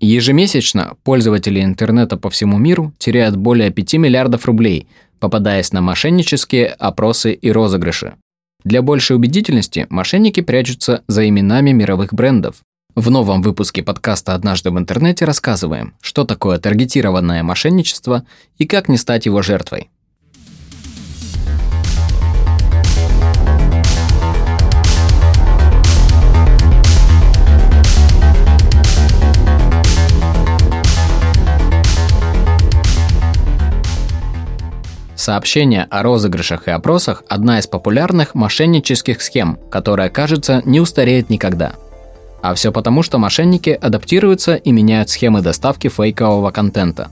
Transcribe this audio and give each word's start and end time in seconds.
Ежемесячно 0.00 0.96
пользователи 1.02 1.62
интернета 1.62 2.16
по 2.16 2.30
всему 2.30 2.58
миру 2.58 2.92
теряют 2.98 3.36
более 3.36 3.70
5 3.70 3.94
миллиардов 3.94 4.46
рублей, 4.46 4.86
попадаясь 5.18 5.72
на 5.72 5.80
мошеннические 5.80 6.68
опросы 6.68 7.32
и 7.32 7.50
розыгрыши. 7.50 8.14
Для 8.64 8.82
большей 8.82 9.16
убедительности 9.16 9.86
мошенники 9.90 10.40
прячутся 10.40 11.02
за 11.08 11.28
именами 11.28 11.72
мировых 11.72 12.14
брендов. 12.14 12.56
В 12.94 13.10
новом 13.10 13.42
выпуске 13.42 13.82
подкаста 13.82 14.34
«Однажды 14.34 14.70
в 14.70 14.78
интернете» 14.78 15.24
рассказываем, 15.24 15.94
что 16.00 16.24
такое 16.24 16.58
таргетированное 16.58 17.42
мошенничество 17.42 18.24
и 18.56 18.66
как 18.66 18.88
не 18.88 18.96
стать 18.96 19.26
его 19.26 19.42
жертвой. 19.42 19.90
Сообщение 35.28 35.86
о 35.90 36.02
розыгрышах 36.02 36.68
и 36.68 36.70
опросах– 36.70 37.22
одна 37.28 37.58
из 37.58 37.66
популярных 37.66 38.34
мошеннических 38.34 39.20
схем, 39.20 39.58
которая, 39.70 40.08
кажется, 40.08 40.62
не 40.64 40.80
устареет 40.80 41.28
никогда. 41.28 41.74
А 42.40 42.54
все 42.54 42.72
потому, 42.72 43.02
что 43.02 43.18
мошенники 43.18 43.68
адаптируются 43.78 44.54
и 44.54 44.72
меняют 44.72 45.10
схемы 45.10 45.42
доставки 45.42 45.88
фейкового 45.88 46.50
контента. 46.50 47.10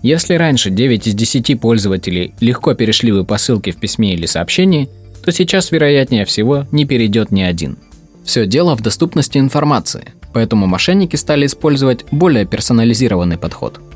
Если 0.00 0.34
раньше 0.34 0.70
9 0.70 1.08
из 1.08 1.14
10 1.14 1.60
пользователей 1.60 2.34
легко 2.38 2.74
перешли 2.74 3.10
бы 3.10 3.24
по 3.24 3.36
ссылке 3.36 3.72
в 3.72 3.78
письме 3.78 4.14
или 4.14 4.26
сообщении, 4.26 4.88
то 5.24 5.32
сейчас, 5.32 5.72
вероятнее 5.72 6.24
всего, 6.24 6.68
не 6.70 6.84
перейдет 6.84 7.32
ни 7.32 7.42
один. 7.42 7.78
Все 8.24 8.46
дело 8.46 8.76
в 8.76 8.80
доступности 8.80 9.38
информации, 9.38 10.12
поэтому 10.32 10.68
мошенники 10.68 11.16
стали 11.16 11.46
использовать 11.46 12.04
более 12.12 12.46
персонализированный 12.46 13.38
подход– 13.38 13.80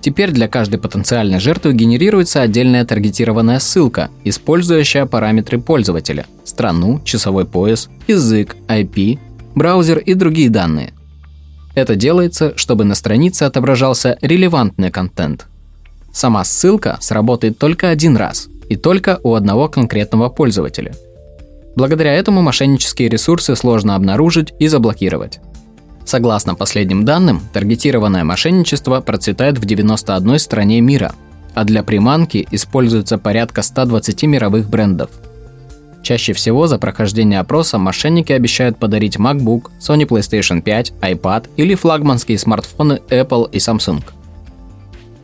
Теперь 0.00 0.30
для 0.30 0.48
каждой 0.48 0.78
потенциальной 0.78 1.40
жертвы 1.40 1.72
генерируется 1.72 2.40
отдельная 2.42 2.84
таргетированная 2.84 3.58
ссылка, 3.58 4.10
использующая 4.24 5.06
параметры 5.06 5.58
пользователя– 5.60 6.26
страну, 6.44 7.00
часовой 7.04 7.44
пояс, 7.44 7.88
язык, 8.06 8.56
IP, 8.68 9.18
браузер 9.54 9.98
и 9.98 10.14
другие 10.14 10.50
данные. 10.50 10.92
Это 11.74 11.96
делается, 11.96 12.56
чтобы 12.56 12.84
на 12.84 12.94
странице 12.94 13.44
отображался 13.44 14.18
релевантный 14.20 14.90
контент. 14.90 15.46
Сама 16.12 16.44
ссылка 16.44 16.96
сработает 17.00 17.58
только 17.58 17.90
один 17.90 18.16
раз 18.16 18.48
и 18.68 18.76
только 18.76 19.20
у 19.22 19.34
одного 19.34 19.68
конкретного 19.68 20.28
пользователя. 20.28 20.94
Благодаря 21.76 22.14
этому 22.14 22.42
мошеннические 22.42 23.08
ресурсы 23.08 23.54
сложно 23.54 23.94
обнаружить 23.94 24.52
и 24.58 24.66
заблокировать. 24.68 25.40
Согласно 26.08 26.54
последним 26.54 27.04
данным, 27.04 27.42
таргетированное 27.52 28.24
мошенничество 28.24 29.02
процветает 29.02 29.58
в 29.58 29.66
91 29.66 30.38
стране 30.38 30.80
мира, 30.80 31.12
а 31.52 31.64
для 31.64 31.82
приманки 31.82 32.48
используется 32.50 33.18
порядка 33.18 33.60
120 33.60 34.22
мировых 34.22 34.70
брендов. 34.70 35.10
Чаще 36.02 36.32
всего 36.32 36.66
за 36.66 36.78
прохождение 36.78 37.40
опроса 37.40 37.76
мошенники 37.76 38.32
обещают 38.32 38.78
подарить 38.78 39.18
MacBook, 39.18 39.64
Sony 39.82 40.08
PlayStation 40.08 40.62
5, 40.62 40.94
iPad 41.02 41.50
или 41.58 41.74
флагманские 41.74 42.38
смартфоны 42.38 43.02
Apple 43.10 43.50
и 43.50 43.58
Samsung. 43.58 44.02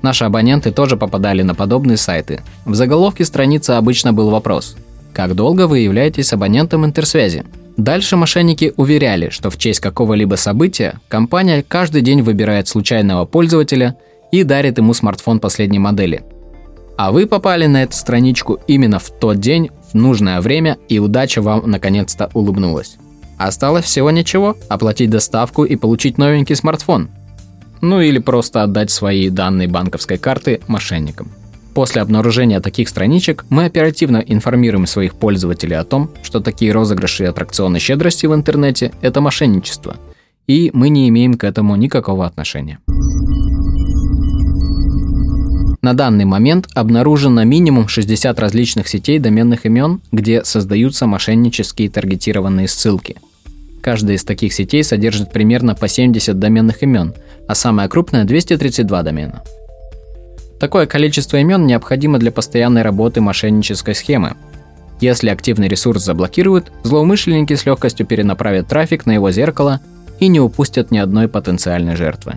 Наши 0.02 0.24
абоненты 0.24 0.70
тоже 0.70 0.98
попадали 0.98 1.40
на 1.40 1.54
подобные 1.54 1.96
сайты. 1.96 2.42
В 2.66 2.74
заголовке 2.74 3.24
страницы 3.24 3.70
обычно 3.70 4.12
был 4.12 4.28
вопрос 4.28 4.76
«Как 5.14 5.34
долго 5.34 5.66
вы 5.66 5.78
являетесь 5.78 6.34
абонентом 6.34 6.84
интерсвязи?» 6.84 7.46
Дальше 7.76 8.16
мошенники 8.16 8.72
уверяли, 8.76 9.30
что 9.30 9.50
в 9.50 9.58
честь 9.58 9.80
какого-либо 9.80 10.36
события 10.36 11.00
компания 11.08 11.64
каждый 11.66 12.02
день 12.02 12.22
выбирает 12.22 12.68
случайного 12.68 13.24
пользователя 13.24 13.96
и 14.30 14.44
дарит 14.44 14.78
ему 14.78 14.94
смартфон 14.94 15.40
последней 15.40 15.80
модели. 15.80 16.22
А 16.96 17.10
вы 17.10 17.26
попали 17.26 17.66
на 17.66 17.82
эту 17.82 17.94
страничку 17.94 18.60
именно 18.68 19.00
в 19.00 19.10
тот 19.10 19.40
день, 19.40 19.70
в 19.92 19.94
нужное 19.94 20.40
время, 20.40 20.78
и 20.88 21.00
удача 21.00 21.42
вам 21.42 21.68
наконец-то 21.68 22.30
улыбнулась. 22.34 22.96
Осталось 23.36 23.84
всего 23.84 24.12
ничего– 24.12 24.56
оплатить 24.68 25.10
доставку 25.10 25.64
и 25.64 25.74
получить 25.74 26.18
новенький 26.18 26.54
смартфон. 26.54 27.10
Ну 27.80 28.00
или 28.00 28.20
просто 28.20 28.62
отдать 28.62 28.92
свои 28.92 29.28
данные 29.28 29.66
банковской 29.66 30.18
карты 30.18 30.60
мошенникам. 30.68 31.32
После 31.74 32.02
обнаружения 32.02 32.60
таких 32.60 32.88
страничек 32.88 33.44
мы 33.50 33.64
оперативно 33.64 34.18
информируем 34.18 34.86
своих 34.86 35.16
пользователей 35.16 35.76
о 35.76 35.84
том, 35.84 36.10
что 36.22 36.38
такие 36.38 36.70
розыгрыши 36.70 37.24
и 37.24 37.26
аттракционы 37.26 37.80
щедрости 37.80 38.26
в 38.26 38.34
интернете– 38.34 38.92
это 39.02 39.20
мошенничество, 39.20 39.96
и 40.46 40.70
мы 40.72 40.88
не 40.88 41.08
имеем 41.08 41.34
к 41.34 41.42
этому 41.42 41.74
никакого 41.74 42.26
отношения. 42.26 42.78
На 45.82 45.92
данный 45.92 46.24
момент 46.24 46.68
обнаружено 46.74 47.42
минимум 47.42 47.88
60 47.88 48.38
различных 48.38 48.88
сетей 48.88 49.18
доменных 49.18 49.66
имен, 49.66 50.00
где 50.12 50.44
создаются 50.44 51.06
мошеннические 51.06 51.90
таргетированные 51.90 52.68
ссылки. 52.68 53.16
Каждая 53.82 54.16
из 54.16 54.24
таких 54.24 54.54
сетей 54.54 54.82
содержит 54.82 55.30
примерно 55.30 55.74
по 55.74 55.88
70 55.88 56.38
доменных 56.38 56.82
имен, 56.84 57.14
а 57.48 57.54
самая 57.54 57.88
крупная– 57.88 58.24
232 58.24 59.02
домена. 59.02 59.42
Такое 60.64 60.86
количество 60.86 61.36
имен 61.36 61.66
необходимо 61.66 62.18
для 62.18 62.32
постоянной 62.32 62.80
работы 62.80 63.20
мошеннической 63.20 63.94
схемы. 63.94 64.32
Если 64.98 65.28
активный 65.28 65.68
ресурс 65.68 66.02
заблокируют, 66.02 66.72
злоумышленники 66.84 67.54
с 67.54 67.66
легкостью 67.66 68.06
перенаправят 68.06 68.66
трафик 68.66 69.04
на 69.04 69.12
его 69.12 69.30
зеркало 69.30 69.82
и 70.20 70.28
не 70.28 70.40
упустят 70.40 70.90
ни 70.90 70.96
одной 70.96 71.28
потенциальной 71.28 71.96
жертвы. 71.96 72.36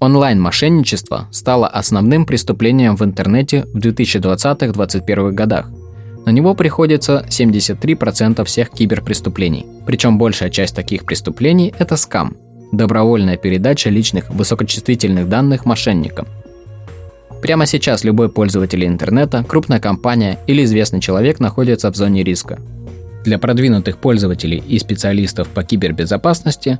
Онлайн-мошенничество 0.00 1.28
стало 1.30 1.68
основным 1.68 2.24
преступлением 2.24 2.96
в 2.96 3.04
интернете 3.04 3.66
в 3.74 3.80
2020-2021 3.80 5.32
годах. 5.32 5.68
На 6.24 6.30
него 6.30 6.54
приходится 6.54 7.26
73% 7.28 8.42
всех 8.46 8.70
киберпреступлений. 8.70 9.66
Причем 9.84 10.16
большая 10.16 10.48
часть 10.48 10.74
таких 10.74 11.04
преступлений– 11.04 11.74
это 11.78 11.98
скам– 11.98 12.34
добровольная 12.72 13.36
передача 13.36 13.90
личных 13.90 14.30
высокочувствительных 14.30 15.28
данных 15.28 15.66
мошенникам. 15.66 16.26
Прямо 17.42 17.66
сейчас 17.66 18.04
любой 18.04 18.28
пользователь 18.28 18.84
интернета, 18.86 19.44
крупная 19.46 19.80
компания 19.80 20.38
или 20.46 20.64
известный 20.64 21.00
человек 21.00 21.40
находится 21.40 21.90
в 21.90 21.96
зоне 21.96 22.22
риска. 22.22 22.58
Для 23.24 23.38
продвинутых 23.38 23.98
пользователей 23.98 24.62
и 24.66 24.78
специалистов 24.78 25.48
по 25.48 25.62
кибербезопасности 25.62 26.78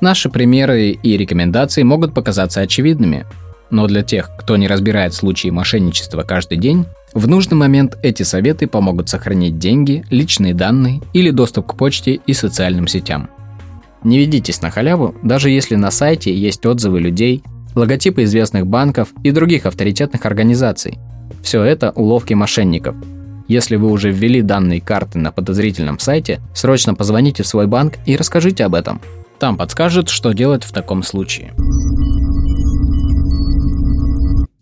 наши 0.00 0.30
примеры 0.30 0.90
и 0.90 1.16
рекомендации 1.16 1.82
могут 1.82 2.14
показаться 2.14 2.60
очевидными, 2.60 3.26
но 3.70 3.86
для 3.86 4.02
тех, 4.02 4.30
кто 4.38 4.56
не 4.56 4.68
разбирает 4.68 5.14
случаи 5.14 5.48
мошенничества 5.48 6.22
каждый 6.22 6.58
день, 6.58 6.86
в 7.12 7.26
нужный 7.26 7.56
момент 7.56 7.98
эти 8.02 8.22
советы 8.22 8.66
помогут 8.66 9.08
сохранить 9.08 9.58
деньги, 9.58 10.04
личные 10.10 10.54
данные 10.54 11.00
или 11.12 11.30
доступ 11.30 11.66
к 11.66 11.76
почте 11.76 12.20
и 12.26 12.32
социальным 12.32 12.86
сетям. 12.86 13.28
Не 14.04 14.18
ведитесь 14.18 14.60
на 14.60 14.70
халяву, 14.70 15.14
даже 15.22 15.48
если 15.48 15.76
на 15.76 15.90
сайте 15.90 16.34
есть 16.34 16.64
отзывы 16.66 17.00
людей, 17.00 17.42
логотипы 17.74 18.24
известных 18.24 18.66
банков 18.66 19.08
и 19.24 19.30
других 19.30 19.64
авторитетных 19.64 20.26
организаций. 20.26 20.98
Все 21.42 21.62
это 21.62 21.90
уловки 21.90 22.34
мошенников. 22.34 22.94
Если 23.48 23.76
вы 23.76 23.90
уже 23.90 24.10
ввели 24.10 24.42
данные 24.42 24.80
карты 24.80 25.18
на 25.18 25.32
подозрительном 25.32 25.98
сайте, 25.98 26.40
срочно 26.54 26.94
позвоните 26.94 27.42
в 27.42 27.46
свой 27.46 27.66
банк 27.66 27.94
и 28.04 28.16
расскажите 28.16 28.64
об 28.64 28.74
этом. 28.74 29.00
Там 29.38 29.56
подскажут, 29.56 30.10
что 30.10 30.32
делать 30.32 30.64
в 30.64 30.72
таком 30.72 31.02
случае. 31.02 31.52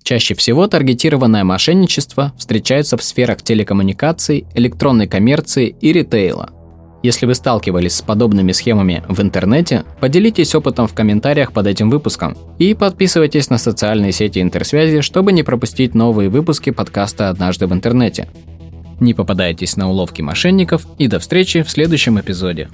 Чаще 0.04 0.34
всего 0.34 0.66
таргетированное 0.66 1.44
мошенничество 1.44 2.32
встречается 2.38 2.96
в 2.96 3.02
сферах 3.02 3.42
телекоммуникаций, 3.42 4.46
электронной 4.54 5.08
коммерции 5.08 5.76
и 5.80 5.92
ритейла– 5.92 6.50
если 7.02 7.26
вы 7.26 7.34
сталкивались 7.34 7.96
с 7.96 8.02
подобными 8.02 8.52
схемами 8.52 9.02
в 9.08 9.20
интернете, 9.20 9.84
поделитесь 10.00 10.54
опытом 10.54 10.86
в 10.86 10.94
комментариях 10.94 11.52
под 11.52 11.66
этим 11.66 11.90
выпуском 11.90 12.36
и 12.58 12.74
подписывайтесь 12.74 13.50
на 13.50 13.58
социальные 13.58 14.12
сети 14.12 14.40
интерсвязи, 14.40 15.00
чтобы 15.00 15.32
не 15.32 15.42
пропустить 15.42 15.94
новые 15.94 16.28
выпуски 16.28 16.70
подкаста 16.70 17.28
«Однажды 17.28 17.66
в 17.66 17.72
интернете». 17.72 18.28
Не 19.00 19.14
попадайтесь 19.14 19.76
на 19.76 19.90
уловки 19.90 20.22
мошенников 20.22 20.86
и 20.96 21.08
до 21.08 21.18
встречи 21.18 21.62
в 21.62 21.70
следующем 21.70 22.20
эпизоде. 22.20 22.68